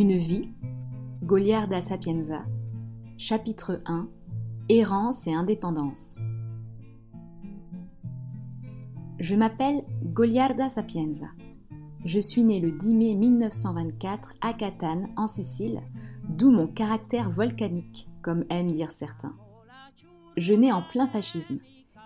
[0.00, 0.50] Une vie,
[1.22, 2.46] Goliarda Sapienza,
[3.18, 4.08] chapitre 1
[4.70, 6.18] Errance et indépendance.
[9.18, 11.26] Je m'appelle Goliarda Sapienza.
[12.06, 15.82] Je suis née le 10 mai 1924 à Catane, en Sicile,
[16.30, 19.34] d'où mon caractère volcanique, comme aiment dire certains.
[20.38, 21.58] Je nais en plein fascisme,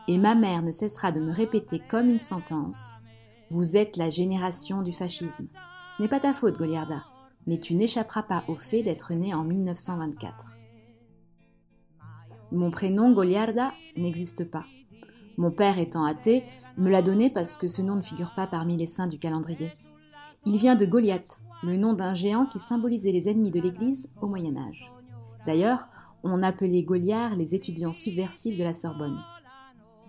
[0.08, 2.96] et ma mère ne cessera de me répéter comme une sentence
[3.50, 5.46] Vous êtes la génération du fascisme.
[5.96, 7.04] Ce n'est pas ta faute, Goliarda,
[7.46, 10.56] mais tu n'échapperas pas au fait d'être née en 1924.
[12.52, 14.64] Mon prénom, Goliarda, n'existe pas.
[15.36, 16.44] Mon père étant athée,
[16.76, 19.72] me l'a donné parce que ce nom ne figure pas parmi les saints du calendrier.
[20.46, 24.26] Il vient de Goliath, le nom d'un géant qui symbolisait les ennemis de l'Église au
[24.26, 24.92] Moyen Âge.
[25.46, 25.88] D'ailleurs,
[26.22, 29.20] on appelait Goliard les étudiants subversifs de la Sorbonne.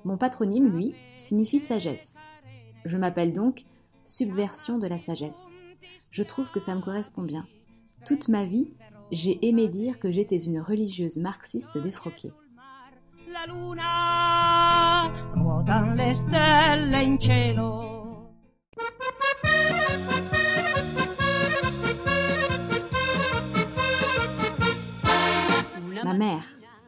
[0.04, 2.20] Mon patronyme, lui, signifie sagesse.
[2.86, 3.66] Je m'appelle donc
[4.04, 5.48] Subversion de la sagesse.
[6.16, 7.46] Je trouve que ça me correspond bien.
[8.06, 8.70] Toute ma vie,
[9.12, 12.32] j'ai aimé dire que j'étais une religieuse marxiste défroquée.
[26.06, 26.46] Ma mère,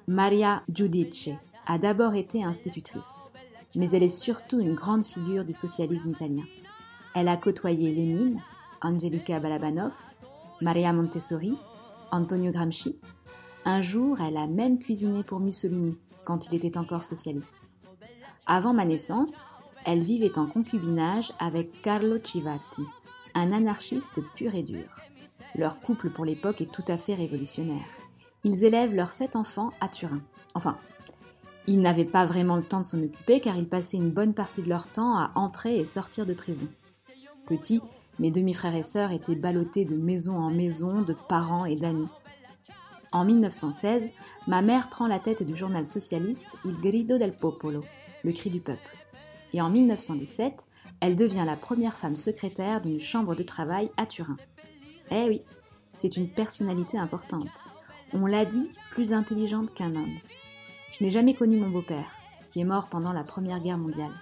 [0.08, 1.32] Maria Giudice,
[1.66, 3.28] a d'abord été institutrice,
[3.76, 6.46] mais elle est surtout une grande figure du socialisme italien.
[7.14, 8.40] Elle a côtoyé Lénine,
[8.82, 9.94] Angelica Balabanov,
[10.62, 11.58] Maria Montessori,
[12.12, 13.00] Antonio Gramsci.
[13.66, 17.68] Un jour, elle a même cuisiné pour Mussolini quand il était encore socialiste.
[18.46, 19.48] Avant ma naissance,
[19.86, 22.84] elle vivait en concubinage avec Carlo Civati,
[23.34, 24.86] un anarchiste pur et dur.
[25.56, 27.86] Leur couple pour l'époque est tout à fait révolutionnaire.
[28.44, 30.22] Ils élèvent leurs sept enfants à Turin.
[30.54, 30.78] Enfin,
[31.68, 34.62] ils n'avaient pas vraiment le temps de s'en occuper car ils passaient une bonne partie
[34.62, 36.68] de leur temps à entrer et sortir de prison.
[37.46, 37.82] Petits,
[38.20, 42.08] mes demi-frères et sœurs étaient ballottés de maison en maison, de parents et d'amis.
[43.12, 44.12] En 1916,
[44.48, 47.84] ma mère prend la tête du journal socialiste Il Grido del Popolo,
[48.24, 48.96] le cri du peuple.
[49.54, 50.68] Et en 1917,
[51.00, 54.38] elle devient la première femme secrétaire d'une chambre de travail à Turin.
[55.12, 55.42] Eh oui,
[55.94, 57.70] c'est une personnalité importante
[58.14, 60.18] on l'a dit, plus intelligente qu'un homme.
[60.92, 62.10] Je n'ai jamais connu mon beau-père,
[62.50, 64.14] qui est mort pendant la Première Guerre mondiale.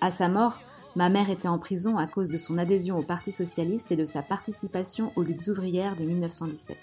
[0.00, 0.60] À sa mort,
[0.96, 4.04] ma mère était en prison à cause de son adhésion au Parti socialiste et de
[4.04, 6.76] sa participation aux luttes ouvrières de 1917.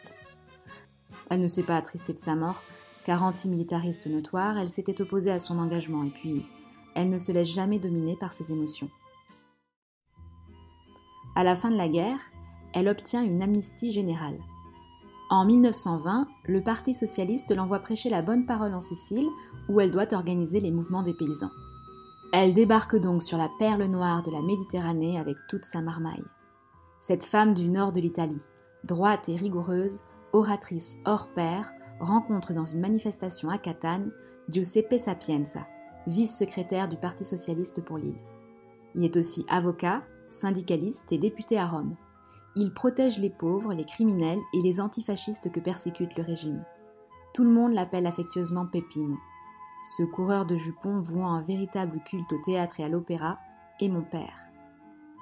[1.29, 2.63] Elle ne s'est pas attristée de sa mort,
[3.03, 6.45] car antimilitariste notoire, elle s'était opposée à son engagement et puis
[6.95, 8.89] elle ne se laisse jamais dominer par ses émotions.
[11.35, 12.19] À la fin de la guerre,
[12.73, 14.39] elle obtient une amnistie générale.
[15.29, 19.27] En 1920, le Parti socialiste l'envoie prêcher la bonne parole en Sicile,
[19.67, 21.51] où elle doit organiser les mouvements des paysans.
[22.33, 26.25] Elle débarque donc sur la perle noire de la Méditerranée avec toute sa marmaille.
[26.99, 28.45] Cette femme du nord de l'Italie,
[28.83, 30.01] droite et rigoureuse,
[30.33, 34.11] oratrice hors pair, rencontre dans une manifestation à Catane
[34.49, 35.67] Giuseppe Sapienza,
[36.05, 38.19] vice-secrétaire du Parti socialiste pour l'île.
[38.93, 41.95] Il est aussi avocat, syndicaliste et député à Rome.
[42.55, 46.63] Il protège les pauvres, les criminels et les antifascistes que persécute le régime.
[47.33, 49.15] Tout le monde l'appelle affectueusement Pépine.
[49.83, 53.39] Ce coureur de jupons vouant un véritable culte au théâtre et à l'opéra
[53.79, 54.49] est mon père.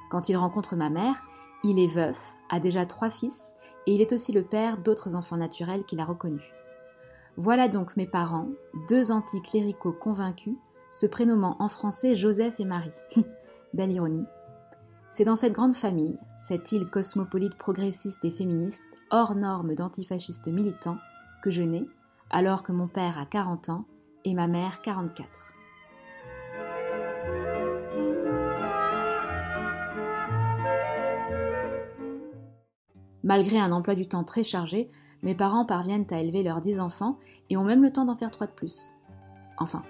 [0.09, 1.23] Quand il rencontre ma mère,
[1.63, 3.55] il est veuf, a déjà trois fils,
[3.87, 6.43] et il est aussi le père d'autres enfants naturels qu'il a reconnus.
[7.37, 8.49] Voilà donc mes parents,
[8.87, 10.55] deux anticléricaux convaincus,
[10.91, 12.91] se prénommant en français Joseph et Marie.
[13.73, 14.25] Belle ironie.
[15.11, 20.97] C'est dans cette grande famille, cette île cosmopolite progressiste et féministe, hors norme d'antifascistes militants,
[21.41, 21.85] que je nais,
[22.29, 23.85] alors que mon père a 40 ans
[24.25, 25.53] et ma mère 44.
[33.23, 34.87] Malgré un emploi du temps très chargé,
[35.23, 37.17] mes parents parviennent à élever leurs 10 enfants
[37.49, 38.91] et ont même le temps d'en faire trois de plus.
[39.57, 39.83] Enfin,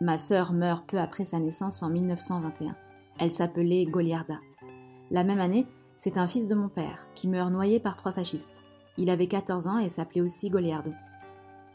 [0.00, 2.74] ma sœur meurt peu après sa naissance en 1921.
[3.18, 4.38] Elle s'appelait Goliarda.
[5.10, 5.66] La même année,
[5.98, 8.62] c'est un fils de mon père qui meurt noyé par trois fascistes.
[8.96, 10.92] Il avait 14 ans et s'appelait aussi Goliardo.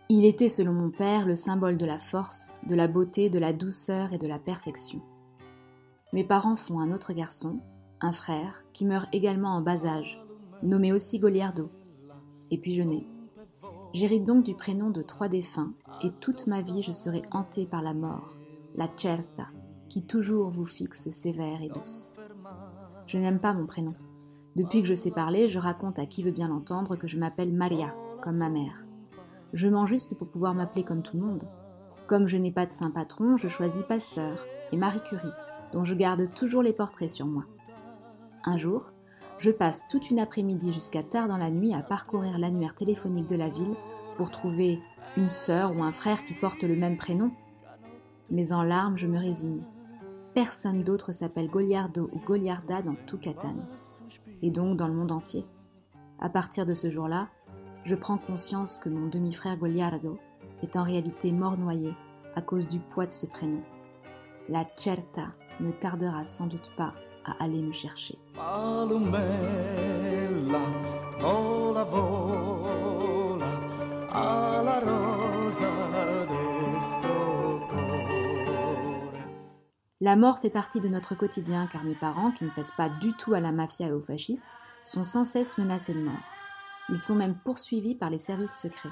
[0.07, 3.53] Il était, selon mon père, le symbole de la force, de la beauté, de la
[3.53, 5.01] douceur et de la perfection.
[6.13, 7.59] Mes parents font un autre garçon,
[8.01, 10.23] un frère, qui meurt également en bas âge,
[10.61, 11.71] nommé aussi Goliardo.
[12.51, 13.07] Et puis je nais.
[13.93, 15.73] J'hérite donc du prénom de trois défunts,
[16.03, 18.37] et toute ma vie je serai hantée par la mort,
[18.75, 19.47] la certa,
[19.89, 22.13] qui toujours vous fixe sévère et douce.
[23.07, 23.95] Je n'aime pas mon prénom.
[24.55, 27.53] Depuis que je sais parler, je raconte à qui veut bien l'entendre que je m'appelle
[27.53, 28.84] Maria, comme ma mère.
[29.53, 31.47] Je mens juste pour pouvoir m'appeler comme tout le monde.
[32.07, 35.31] Comme je n'ai pas de saint patron, je choisis Pasteur et Marie Curie,
[35.71, 37.45] dont je garde toujours les portraits sur moi.
[38.43, 38.91] Un jour,
[39.37, 43.35] je passe toute une après-midi jusqu'à tard dans la nuit à parcourir l'annuaire téléphonique de
[43.35, 43.75] la ville
[44.17, 44.79] pour trouver
[45.17, 47.31] une sœur ou un frère qui porte le même prénom.
[48.29, 49.63] Mais en larmes, je me résigne.
[50.33, 53.65] Personne d'autre s'appelle Goliardo ou Goliarda dans tout Catane,
[54.41, 55.45] et donc dans le monde entier.
[56.19, 57.29] À partir de ce jour-là,
[57.85, 60.17] je prends conscience que mon demi-frère Goliardo
[60.63, 61.93] est en réalité mort noyé
[62.35, 63.61] à cause du poids de ce prénom.
[64.49, 65.27] La certa
[65.59, 66.91] ne tardera sans doute pas
[67.23, 68.17] à aller me chercher.
[80.01, 83.13] La mort fait partie de notre quotidien car mes parents, qui ne plaisent pas du
[83.13, 84.47] tout à la mafia et aux fascistes,
[84.83, 86.13] sont sans cesse menacés de mort.
[86.89, 88.89] Ils sont même poursuivis par les services secrets.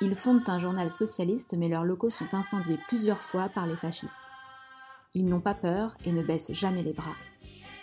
[0.00, 4.20] Ils fondent un journal socialiste mais leurs locaux sont incendiés plusieurs fois par les fascistes.
[5.14, 7.16] Ils n'ont pas peur et ne baissent jamais les bras.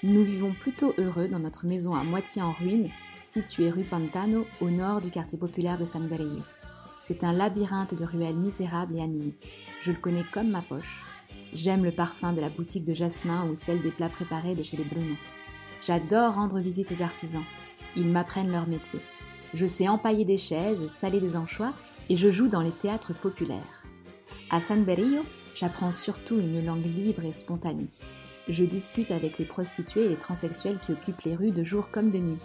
[0.03, 2.89] Nous vivons plutôt heureux dans notre maison à moitié en ruine,
[3.21, 6.43] située rue Pantano, au nord du quartier populaire de San Berrio.
[7.01, 9.35] C'est un labyrinthe de ruelles misérables et animées.
[9.81, 11.03] Je le connais comme ma poche.
[11.53, 14.77] J'aime le parfum de la boutique de Jasmin ou celle des plats préparés de chez
[14.77, 15.15] les Bruno.
[15.85, 17.43] J'adore rendre visite aux artisans.
[17.95, 18.99] Ils m'apprennent leur métier.
[19.53, 21.73] Je sais empailler des chaises, saler des anchois
[22.09, 23.83] et je joue dans les théâtres populaires.
[24.49, 25.21] À San Berrio,
[25.55, 27.87] j'apprends surtout une langue libre et spontanée.
[28.49, 32.11] Je discute avec les prostituées et les transsexuels qui occupent les rues de jour comme
[32.11, 32.41] de nuit.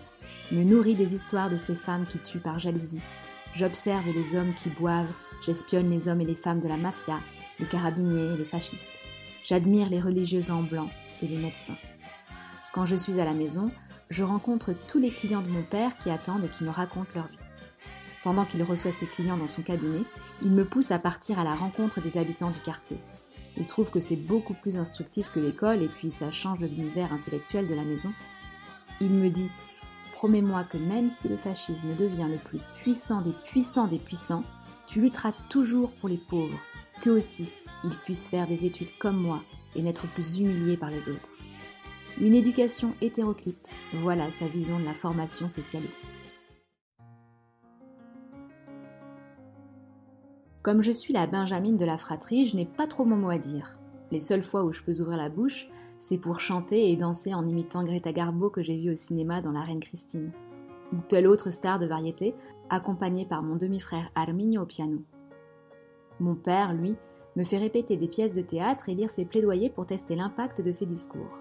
[0.53, 3.01] Me nourris des histoires de ces femmes qui tuent par jalousie.
[3.55, 5.13] J'observe les hommes qui boivent,
[5.45, 7.19] j'espionne les hommes et les femmes de la mafia,
[7.59, 8.93] les carabiniers et les fascistes.
[9.43, 10.89] J'admire les religieuses en blanc
[11.23, 11.77] et les médecins.
[12.73, 13.71] Quand je suis à la maison,
[14.11, 17.27] je rencontre tous les clients de mon père qui attendent et qui me racontent leur
[17.27, 17.37] vie.
[18.25, 20.03] Pendant qu'il reçoit ses clients dans son cabinet,
[20.43, 22.99] il me pousse à partir à la rencontre des habitants du quartier.
[23.57, 27.69] Il trouve que c'est beaucoup plus instructif que l'école et puis ça change l'univers intellectuel
[27.69, 28.13] de la maison.
[29.01, 29.51] Il me dit
[30.15, 34.45] Promets-moi que même si le fascisme devient le plus puissant des puissants des puissants,
[34.87, 36.59] tu lutteras toujours pour les pauvres,
[37.01, 37.49] que aussi
[37.85, 39.43] ils puissent faire des études comme moi
[39.77, 41.31] et n'être plus humiliés par les autres.
[42.21, 46.03] Une éducation hétéroclite, voilà sa vision de la formation socialiste.
[50.63, 53.39] Comme je suis la Benjamine de la fratrie, je n'ai pas trop mon mot à
[53.39, 53.79] dire.
[54.11, 55.69] Les seules fois où je peux ouvrir la bouche,
[56.01, 59.53] c'est pour chanter et danser en imitant Greta Garbo que j'ai vue au cinéma dans
[59.53, 60.33] La Reine Christine,
[60.93, 62.35] ou telle autre star de variété,
[62.69, 65.05] accompagnée par mon demi-frère Arminio au piano.
[66.19, 66.97] Mon père, lui,
[67.37, 70.73] me fait répéter des pièces de théâtre et lire ses plaidoyers pour tester l'impact de
[70.73, 71.39] ses discours.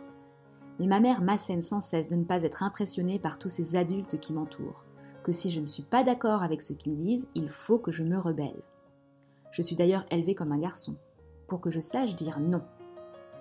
[0.80, 4.20] Mais ma mère m'assène sans cesse de ne pas être impressionnée par tous ces adultes
[4.20, 4.86] qui m'entourent,
[5.24, 8.04] que si je ne suis pas d'accord avec ce qu'ils disent, il faut que je
[8.04, 8.62] me rebelle.
[9.52, 10.96] Je suis d'ailleurs élevée comme un garçon,
[11.48, 12.62] pour que je sache dire non.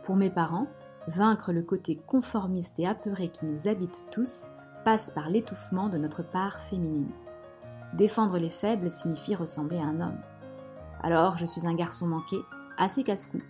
[0.03, 0.67] Pour mes parents,
[1.09, 4.49] vaincre le côté conformiste et apeuré qui nous habite tous
[4.85, 7.11] passe par l'étouffement de notre part féminine.
[7.94, 10.21] Défendre les faibles signifie ressembler à un homme.
[11.03, 12.37] Alors, je suis un garçon manqué,
[12.79, 13.41] assez casse-cou.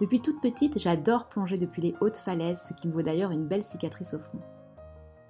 [0.00, 3.46] Depuis toute petite, j'adore plonger depuis les hautes falaises, ce qui me vaut d'ailleurs une
[3.46, 4.40] belle cicatrice au front.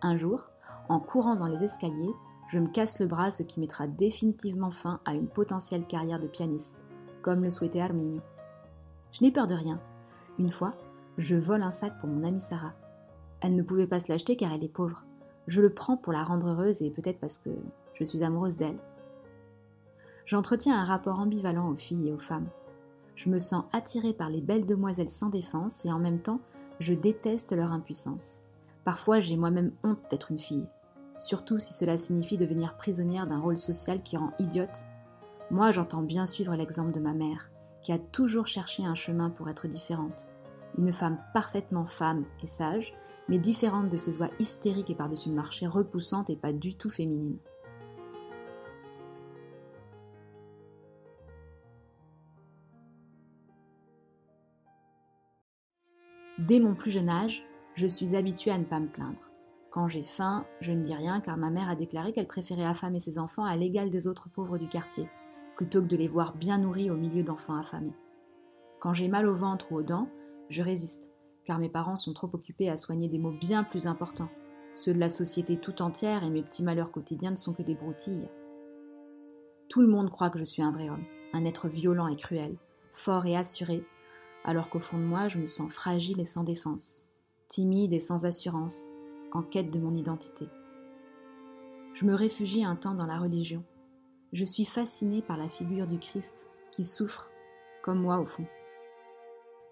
[0.01, 0.51] Un jour,
[0.89, 2.15] en courant dans les escaliers,
[2.49, 6.29] je me casse le bras, ce qui mettra définitivement fin à une potentielle carrière de
[6.29, 6.79] pianiste,
[7.21, 8.23] comme le souhaitait Arminio.
[9.13, 9.81] Je n'ai peur de rien.
[10.39, 10.73] Une fois,
[11.19, 12.73] je vole un sac pour mon amie Sarah.
[13.41, 15.05] Elle ne pouvait pas se l'acheter car elle est pauvre.
[15.47, 17.51] Je le prends pour la rendre heureuse et peut-être parce que
[17.93, 18.79] je suis amoureuse d'elle.
[20.25, 22.49] J'entretiens un rapport ambivalent aux filles et aux femmes.
[23.15, 26.41] Je me sens attirée par les belles demoiselles sans défense et en même temps,
[26.81, 28.41] je déteste leur impuissance.
[28.83, 30.69] Parfois, j'ai moi-même honte d'être une fille
[31.17, 34.85] surtout si cela signifie devenir prisonnière d'un rôle social qui rend idiote.
[35.51, 37.51] Moi, j'entends bien suivre l'exemple de ma mère,
[37.83, 40.29] qui a toujours cherché un chemin pour être différente.
[40.79, 42.95] Une femme parfaitement femme et sage,
[43.29, 46.91] mais différente de ses oies hystériques et par-dessus le marché, repoussantes et pas du tout
[46.91, 47.39] féminines.
[56.47, 57.43] Dès mon plus jeune âge,
[57.75, 59.31] je suis habituée à ne pas me plaindre.
[59.71, 63.01] Quand j'ai faim, je ne dis rien car ma mère a déclaré qu'elle préférait affamer
[63.01, 65.09] ses enfants à l'égal des autres pauvres du quartier,
[65.57, 67.97] plutôt que de les voir bien nourris au milieu d'enfants affamés.
[68.79, 70.11] Quand j'ai mal au ventre ou aux dents,
[70.51, 71.11] je résiste,
[71.47, 74.31] car mes parents sont trop occupés à soigner des maux bien plus importants.
[74.75, 77.75] Ceux de la société tout entière et mes petits malheurs quotidiens ne sont que des
[77.75, 78.29] broutilles.
[79.71, 82.59] Tout le monde croit que je suis un vrai homme, un être violent et cruel,
[82.93, 83.83] fort et assuré,
[84.45, 87.03] alors qu'au fond de moi je me sens fragile et sans défense,
[87.49, 88.91] timide et sans assurance,
[89.33, 90.47] en quête de mon identité.
[91.93, 93.65] Je me réfugie un temps dans la religion.
[94.33, 97.31] Je suis fascinée par la figure du Christ qui souffre,
[97.83, 98.47] comme moi au fond.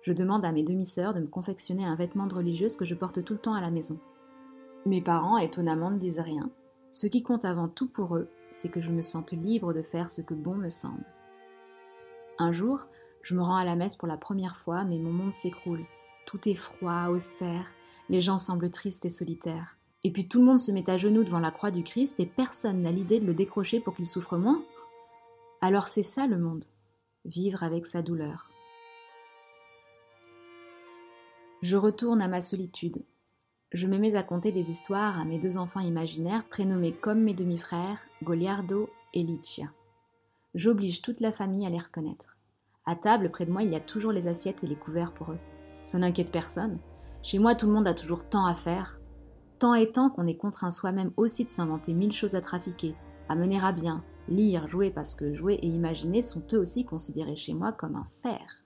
[0.03, 3.25] Je demande à mes demi-sœurs de me confectionner un vêtement de religieuse que je porte
[3.25, 3.99] tout le temps à la maison.
[4.85, 6.51] Mes parents, étonnamment, ne disent rien.
[6.91, 10.11] Ce qui compte avant tout pour eux, c'est que je me sente libre de faire
[10.11, 11.05] ce que bon me semble.
[12.39, 12.89] Un jour,
[13.23, 15.85] je me rends à la messe pour la première fois, mais mon monde s'écroule.
[16.27, 17.73] Tout est froid, austère,
[18.09, 19.77] les gens semblent tristes et solitaires.
[20.05, 22.27] Et puis tout le monde se met à genoux devant la croix du Christ et
[22.27, 24.63] personne n'a l'idée de le décrocher pour qu'il souffre moins.
[25.61, 26.65] Alors c'est ça le monde,
[27.25, 28.51] vivre avec sa douleur.
[31.63, 33.05] Je retourne à ma solitude.
[33.71, 37.35] Je me mets à conter des histoires à mes deux enfants imaginaires prénommés comme mes
[37.35, 39.71] demi-frères, Goliardo et Licia.
[40.55, 42.37] J'oblige toute la famille à les reconnaître.
[42.85, 45.31] À table, près de moi, il y a toujours les assiettes et les couverts pour
[45.31, 45.39] eux.
[45.85, 46.79] Ça n'inquiète personne.
[47.23, 49.01] Chez moi, tout le monde a toujours tant à faire.
[49.61, 52.97] Tant et tant qu'on est contraint soi-même aussi de s'inventer mille choses à trafiquer,
[53.29, 57.37] à mener à bien, lire, jouer, parce que jouer et imaginer sont eux aussi considérés
[57.37, 58.65] chez moi comme un faire.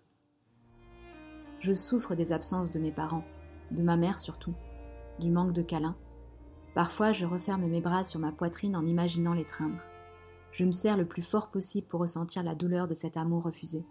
[1.58, 3.24] Je souffre des absences de mes parents,
[3.70, 4.54] de ma mère surtout,
[5.20, 5.96] du manque de câlins.
[6.74, 9.80] Parfois, je referme mes bras sur ma poitrine en imaginant l'étreindre.
[10.52, 13.84] Je me serre le plus fort possible pour ressentir la douleur de cet amour refusé.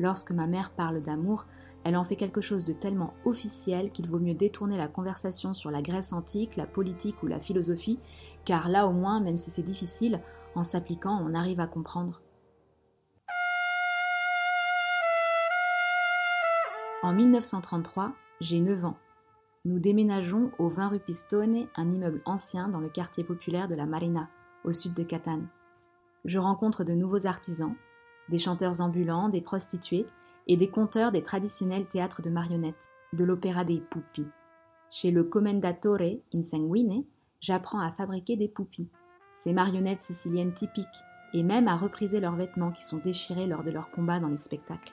[0.00, 1.44] Lorsque ma mère parle d'amour,
[1.84, 5.70] elle en fait quelque chose de tellement officiel qu'il vaut mieux détourner la conversation sur
[5.70, 8.00] la Grèce antique, la politique ou la philosophie,
[8.46, 10.22] car là au moins, même si c'est difficile,
[10.54, 12.22] en s'appliquant, on arrive à comprendre.
[17.02, 18.96] En 1933, j'ai 9 ans.
[19.66, 23.84] Nous déménageons au 20 rue Pistone, un immeuble ancien dans le quartier populaire de la
[23.84, 24.30] Marina,
[24.64, 25.46] au sud de Catane.
[26.24, 27.74] Je rencontre de nouveaux artisans,
[28.30, 30.06] des chanteurs ambulants, des prostituées
[30.46, 34.24] et des conteurs des traditionnels théâtres de marionnettes, de l'opéra dei Pupi.
[34.90, 37.04] Chez le Commendatore in Sanguine,
[37.40, 38.88] j'apprends à fabriquer des poupis,
[39.34, 40.86] ces marionnettes siciliennes typiques,
[41.32, 44.36] et même à repriser leurs vêtements qui sont déchirés lors de leurs combats dans les
[44.36, 44.92] spectacles.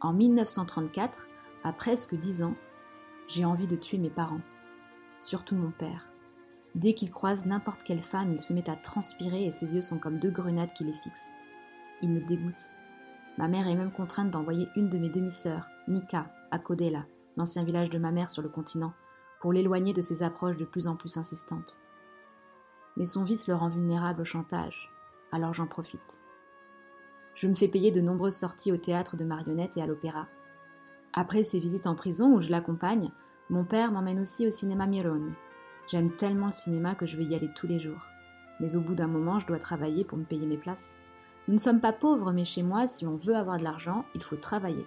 [0.00, 1.26] En 1934,
[1.64, 2.54] à presque dix ans,
[3.26, 4.42] j'ai envie de tuer mes parents,
[5.18, 6.13] surtout mon père.
[6.74, 9.98] Dès qu'il croise n'importe quelle femme, il se met à transpirer et ses yeux sont
[9.98, 11.32] comme deux grenades qui les fixent.
[12.02, 12.70] Il me dégoûte.
[13.38, 17.90] Ma mère est même contrainte d'envoyer une de mes demi-sœurs, Nika, à Kodela, l'ancien village
[17.90, 18.92] de ma mère sur le continent,
[19.40, 21.78] pour l'éloigner de ses approches de plus en plus insistantes.
[22.96, 24.90] Mais son vice le rend vulnérable au chantage,
[25.32, 26.20] alors j'en profite.
[27.34, 30.28] Je me fais payer de nombreuses sorties au théâtre de marionnettes et à l'opéra.
[31.12, 33.10] Après ces visites en prison où je l'accompagne,
[33.50, 35.32] mon père m'emmène aussi au cinéma Mironi.
[35.88, 38.08] J'aime tellement le cinéma que je vais y aller tous les jours.
[38.60, 40.98] Mais au bout d'un moment, je dois travailler pour me payer mes places.
[41.46, 44.22] Nous ne sommes pas pauvres, mais chez moi, si on veut avoir de l'argent, il
[44.22, 44.86] faut travailler.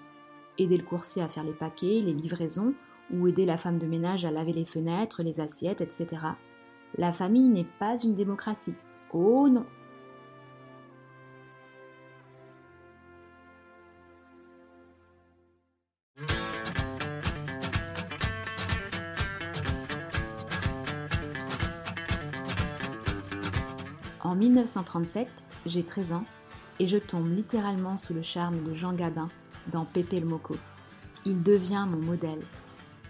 [0.57, 2.73] Aider le coursier à faire les paquets, les livraisons,
[3.13, 6.07] ou aider la femme de ménage à laver les fenêtres, les assiettes, etc.
[6.97, 8.75] La famille n'est pas une démocratie.
[9.13, 9.65] Oh non
[24.37, 25.27] 1937,
[25.65, 26.23] j'ai 13 ans
[26.79, 29.29] et je tombe littéralement sous le charme de Jean Gabin
[29.71, 30.55] dans Pépé le Moco.
[31.25, 32.43] Il devient mon modèle.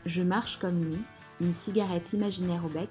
[0.05, 0.97] Je marche comme lui,
[1.41, 2.89] une cigarette imaginaire au bec,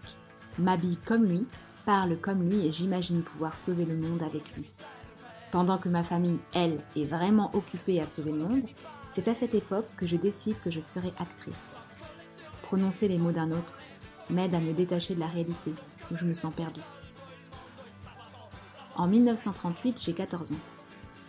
[0.58, 1.46] m'habille comme lui,
[1.86, 4.70] parle comme lui et j'imagine pouvoir sauver le monde avec lui.
[5.50, 8.66] Pendant que ma famille, elle, est vraiment occupée à sauver le monde,
[9.08, 11.74] c'est à cette époque que je décide que je serai actrice.
[12.62, 13.78] Prononcer les mots d'un autre
[14.28, 15.72] m'aide à me détacher de la réalité
[16.10, 16.82] où je me sens perdue.
[18.96, 20.60] En 1938, j'ai 14 ans.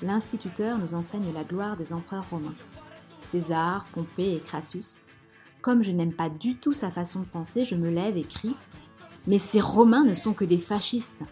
[0.01, 2.55] L'instituteur nous enseigne la gloire des empereurs romains.
[3.21, 5.05] César, Pompée et Crassus.
[5.61, 8.55] Comme je n'aime pas du tout sa façon de penser, je me lève et crie
[9.25, 11.23] Mais ces Romains ne sont que des fascistes.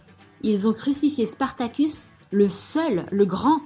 [0.42, 3.60] Ils ont crucifié Spartacus, le seul, le grand.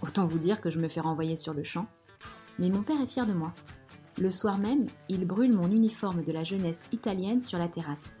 [0.00, 1.86] Autant vous dire que je me fais renvoyer sur le champ.
[2.60, 3.52] Mais mon père est fier de moi.
[4.18, 8.18] Le soir même, il brûle mon uniforme de la jeunesse italienne sur la terrasse.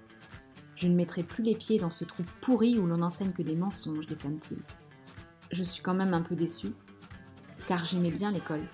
[0.76, 3.54] Je ne mettrai plus les pieds dans ce trou pourri où l'on n'enseigne que des
[3.54, 4.58] mensonges, déclame-t-il.
[5.52, 6.72] Je suis quand même un peu déçue,
[7.66, 8.66] car j'aimais bien l'école.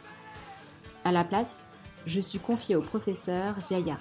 [1.05, 1.69] À la place,
[2.07, 3.99] je suis confiée au professeur Jaya,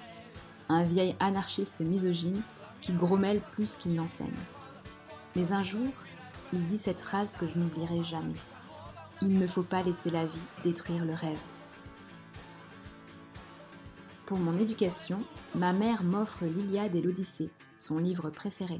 [0.68, 2.42] un vieil anarchiste misogyne
[2.80, 4.28] qui grommelle plus qu'il n'enseigne.
[5.36, 5.88] Mais un jour,
[6.52, 8.34] il dit cette phrase que je n'oublierai jamais.
[9.22, 11.38] Il ne faut pas laisser la vie détruire le rêve.
[14.30, 15.24] Pour mon éducation,
[15.56, 18.78] ma mère m'offre l'Iliade et l'Odyssée, son livre préféré.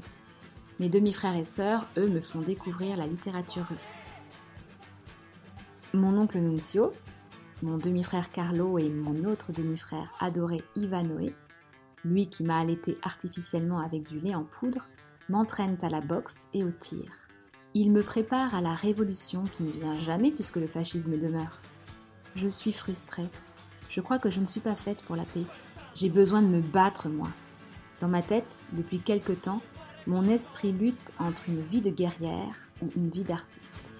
[0.79, 4.03] Mes demi-frères et sœurs, eux, me font découvrir la littérature russe.
[5.93, 6.93] Mon oncle Nunzio,
[7.63, 11.35] mon demi-frère Carlo et mon autre demi-frère adoré Ivanoé,
[12.05, 14.87] lui qui m'a allaité artificiellement avec du lait en poudre,
[15.27, 17.11] m'entraînent à la boxe et au tir.
[17.73, 21.61] Ils me préparent à la révolution qui ne vient jamais puisque le fascisme demeure.
[22.35, 23.27] Je suis frustrée,
[23.91, 25.43] Je crois que je ne suis pas faite pour la paix.
[25.95, 27.27] J'ai besoin de me battre, moi.
[27.99, 29.61] Dans ma tête, depuis quelque temps,
[30.07, 33.93] mon esprit lutte entre une vie de guerrière ou une vie d'artiste.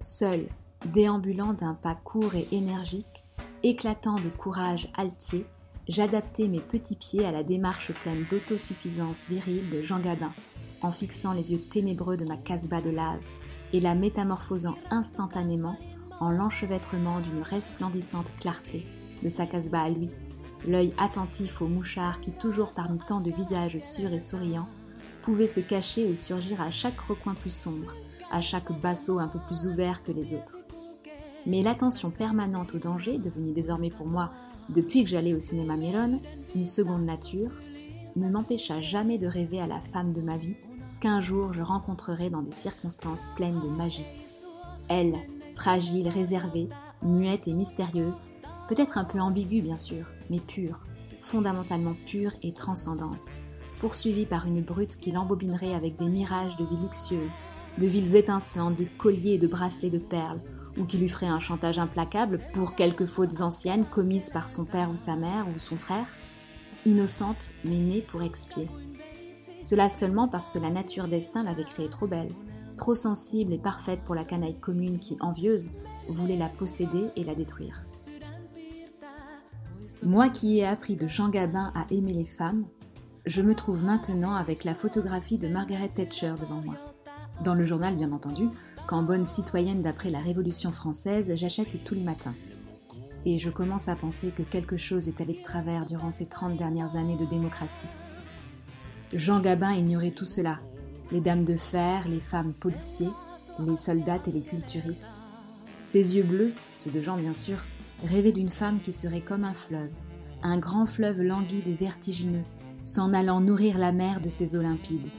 [0.00, 0.46] Seul,
[0.86, 3.24] déambulant d'un pas court et énergique,
[3.62, 5.46] éclatant de courage altier,
[5.88, 10.32] j'adaptais mes petits pieds à la démarche pleine d'autosuffisance virile de Jean Gabin,
[10.82, 13.20] en fixant les yeux ténébreux de ma casbah de lave
[13.72, 15.76] et la métamorphosant instantanément
[16.20, 18.86] en l'enchevêtrement d'une resplendissante clarté
[19.22, 20.10] de sa casbah à lui,
[20.66, 24.68] l'œil attentif aux mouchards qui, toujours parmi tant de visages sûrs et souriants,
[25.22, 27.94] pouvaient se cacher ou surgir à chaque recoin plus sombre,
[28.30, 30.57] à chaque basseau un peu plus ouvert que les autres.
[31.46, 34.30] Mais l'attention permanente au danger, devenue désormais pour moi,
[34.68, 36.20] depuis que j'allais au cinéma Méron,
[36.54, 37.50] une seconde nature,
[38.16, 40.56] ne m'empêcha jamais de rêver à la femme de ma vie
[41.00, 44.04] qu'un jour je rencontrerai dans des circonstances pleines de magie.
[44.88, 45.16] Elle,
[45.54, 46.68] fragile, réservée,
[47.02, 48.22] muette et mystérieuse,
[48.68, 50.86] peut-être un peu ambiguë bien sûr, mais pure,
[51.20, 53.36] fondamentalement pure et transcendante,
[53.80, 57.34] poursuivie par une brute qui l'embobinerait avec des mirages de vie luxueuse,
[57.78, 60.40] de villes étincelantes, de colliers et de bracelets de perles,
[60.78, 64.90] ou qui lui ferait un chantage implacable pour quelques fautes anciennes commises par son père
[64.90, 66.14] ou sa mère ou son frère,
[66.86, 68.68] innocente mais née pour expier.
[69.60, 72.32] Cela seulement parce que la nature destin l'avait créée trop belle,
[72.76, 75.70] trop sensible et parfaite pour la canaille commune qui, envieuse,
[76.08, 77.84] voulait la posséder et la détruire.
[80.02, 82.66] Moi qui ai appris de Jean Gabin à aimer les femmes,
[83.26, 86.76] je me trouve maintenant avec la photographie de Margaret Thatcher devant moi.
[87.42, 88.48] Dans le journal, bien entendu,
[88.88, 92.34] qu'en bonne citoyenne d'après la Révolution française, j'achète tous les matins.
[93.26, 96.56] Et je commence à penser que quelque chose est allé de travers durant ces 30
[96.56, 97.86] dernières années de démocratie.
[99.12, 100.56] Jean Gabin ignorait tout cela.
[101.12, 103.10] Les dames de fer, les femmes policiers,
[103.58, 105.06] les soldates et les culturistes.
[105.84, 107.58] Ses yeux bleus, ceux de Jean bien sûr,
[108.02, 109.90] rêvaient d'une femme qui serait comme un fleuve,
[110.42, 112.44] un grand fleuve languide et vertigineux,
[112.84, 115.10] s'en allant nourrir la mer de ses eaux limpides.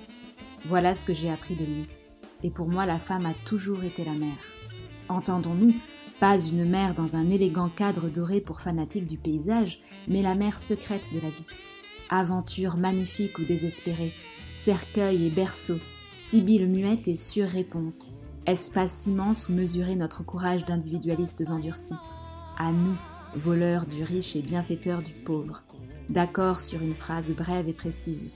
[0.66, 1.99] Voilà ce que j'ai appris de lui.
[2.44, 4.38] Et pour moi, la femme a toujours été la mère.
[5.10, 5.74] Entendons-nous,
[6.20, 10.58] pas une mère dans un élégant cadre doré pour fanatiques du paysage, mais la mère
[10.58, 11.46] secrète de la vie
[12.10, 14.14] aventure magnifique ou désespérée,
[14.54, 15.78] cercueil et berceau,
[16.18, 18.12] sibylle muette et surréponse,
[18.46, 21.96] espace immense où mesurer notre courage d'individualistes endurcis.
[22.58, 22.96] À nous,
[23.36, 25.64] voleurs du riche et bienfaiteurs du pauvre,
[26.10, 28.32] d'accord sur une phrase brève et précise,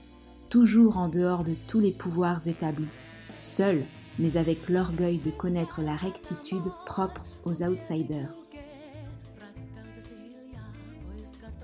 [0.48, 2.86] toujours en dehors de tous les pouvoirs établis,
[3.38, 3.84] seuls,
[4.18, 8.32] mais avec l'orgueil de connaître la rectitude propre aux outsiders.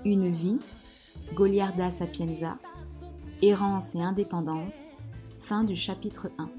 [0.03, 0.59] Une vie
[1.33, 2.57] Goliarda Sapienza,
[3.41, 4.93] Errance et indépendance,
[5.37, 6.49] fin du chapitre 1.